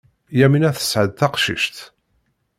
[0.39, 1.77] Yamina tesɛa-d taqcict.